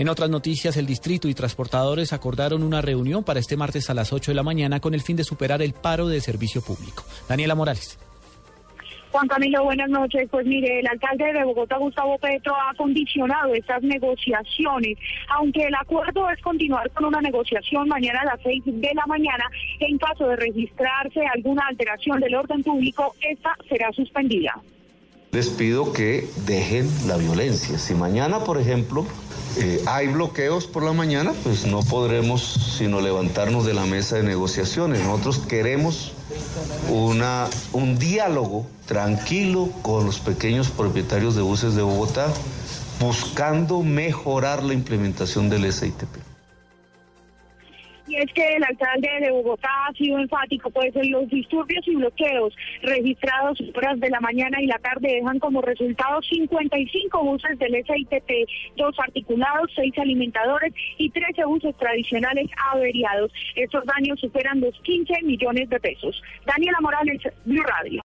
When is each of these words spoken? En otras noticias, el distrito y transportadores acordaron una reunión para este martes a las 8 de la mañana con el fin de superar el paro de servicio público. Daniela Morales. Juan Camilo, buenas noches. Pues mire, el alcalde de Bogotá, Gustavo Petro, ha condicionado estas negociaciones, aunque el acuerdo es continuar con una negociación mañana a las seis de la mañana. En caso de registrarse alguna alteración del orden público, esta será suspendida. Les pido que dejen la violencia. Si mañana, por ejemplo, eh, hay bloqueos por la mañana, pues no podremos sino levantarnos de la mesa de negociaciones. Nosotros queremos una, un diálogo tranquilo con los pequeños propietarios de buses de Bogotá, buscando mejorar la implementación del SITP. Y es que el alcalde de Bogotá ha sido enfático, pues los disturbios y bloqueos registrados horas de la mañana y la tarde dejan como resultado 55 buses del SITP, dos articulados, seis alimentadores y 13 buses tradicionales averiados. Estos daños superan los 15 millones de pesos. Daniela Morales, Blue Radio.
En 0.00 0.08
otras 0.08 0.30
noticias, 0.30 0.78
el 0.78 0.86
distrito 0.86 1.28
y 1.28 1.34
transportadores 1.34 2.14
acordaron 2.14 2.62
una 2.62 2.80
reunión 2.80 3.22
para 3.22 3.38
este 3.38 3.58
martes 3.58 3.90
a 3.90 3.94
las 3.94 4.14
8 4.14 4.30
de 4.30 4.34
la 4.34 4.42
mañana 4.42 4.80
con 4.80 4.94
el 4.94 5.02
fin 5.02 5.14
de 5.14 5.24
superar 5.24 5.60
el 5.60 5.74
paro 5.74 6.08
de 6.08 6.22
servicio 6.22 6.62
público. 6.62 7.04
Daniela 7.28 7.54
Morales. 7.54 7.98
Juan 9.10 9.28
Camilo, 9.28 9.62
buenas 9.62 9.90
noches. 9.90 10.26
Pues 10.30 10.46
mire, 10.46 10.80
el 10.80 10.86
alcalde 10.86 11.30
de 11.34 11.44
Bogotá, 11.44 11.76
Gustavo 11.76 12.16
Petro, 12.16 12.54
ha 12.54 12.72
condicionado 12.78 13.52
estas 13.52 13.82
negociaciones, 13.82 14.96
aunque 15.36 15.64
el 15.64 15.74
acuerdo 15.74 16.30
es 16.30 16.40
continuar 16.40 16.90
con 16.92 17.04
una 17.04 17.20
negociación 17.20 17.86
mañana 17.86 18.22
a 18.22 18.24
las 18.24 18.40
seis 18.42 18.62
de 18.64 18.90
la 18.94 19.04
mañana. 19.04 19.44
En 19.80 19.98
caso 19.98 20.28
de 20.28 20.36
registrarse 20.36 21.20
alguna 21.26 21.66
alteración 21.68 22.20
del 22.20 22.36
orden 22.36 22.62
público, 22.62 23.14
esta 23.20 23.54
será 23.68 23.92
suspendida. 23.92 24.62
Les 25.32 25.50
pido 25.50 25.92
que 25.92 26.24
dejen 26.46 26.88
la 27.06 27.18
violencia. 27.18 27.76
Si 27.76 27.94
mañana, 27.94 28.40
por 28.40 28.58
ejemplo, 28.58 29.06
eh, 29.56 29.82
hay 29.86 30.08
bloqueos 30.08 30.66
por 30.66 30.82
la 30.82 30.92
mañana, 30.92 31.32
pues 31.42 31.66
no 31.66 31.80
podremos 31.82 32.42
sino 32.78 33.00
levantarnos 33.00 33.66
de 33.66 33.74
la 33.74 33.84
mesa 33.84 34.16
de 34.16 34.22
negociaciones. 34.22 35.00
Nosotros 35.04 35.38
queremos 35.48 36.12
una, 36.88 37.48
un 37.72 37.98
diálogo 37.98 38.66
tranquilo 38.86 39.70
con 39.82 40.06
los 40.06 40.18
pequeños 40.20 40.70
propietarios 40.70 41.34
de 41.34 41.42
buses 41.42 41.74
de 41.74 41.82
Bogotá, 41.82 42.32
buscando 43.00 43.82
mejorar 43.82 44.62
la 44.62 44.74
implementación 44.74 45.48
del 45.50 45.72
SITP. 45.72 46.08
Y 48.10 48.16
es 48.16 48.32
que 48.32 48.44
el 48.56 48.64
alcalde 48.64 49.08
de 49.20 49.30
Bogotá 49.30 49.68
ha 49.86 49.92
sido 49.92 50.18
enfático, 50.18 50.68
pues 50.70 50.92
los 50.96 51.28
disturbios 51.28 51.86
y 51.86 51.94
bloqueos 51.94 52.52
registrados 52.82 53.62
horas 53.76 54.00
de 54.00 54.10
la 54.10 54.18
mañana 54.18 54.60
y 54.60 54.66
la 54.66 54.78
tarde 54.78 55.14
dejan 55.14 55.38
como 55.38 55.62
resultado 55.62 56.20
55 56.20 57.22
buses 57.22 57.56
del 57.60 57.72
SITP, 57.84 58.48
dos 58.76 58.98
articulados, 58.98 59.70
seis 59.76 59.96
alimentadores 59.96 60.74
y 60.98 61.08
13 61.10 61.44
buses 61.44 61.76
tradicionales 61.76 62.50
averiados. 62.72 63.30
Estos 63.54 63.84
daños 63.86 64.18
superan 64.18 64.60
los 64.60 64.74
15 64.80 65.22
millones 65.22 65.70
de 65.70 65.78
pesos. 65.78 66.20
Daniela 66.46 66.78
Morales, 66.80 67.22
Blue 67.44 67.62
Radio. 67.62 67.98